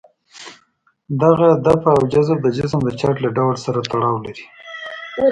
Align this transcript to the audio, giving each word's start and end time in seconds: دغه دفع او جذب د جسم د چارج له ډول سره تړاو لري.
دغه 1.21 1.47
دفع 1.65 1.89
او 1.97 2.01
جذب 2.13 2.37
د 2.43 2.47
جسم 2.57 2.79
د 2.83 2.89
چارج 2.99 3.17
له 3.23 3.29
ډول 3.37 3.55
سره 3.65 3.79
تړاو 3.91 4.17
لري. 4.25 4.45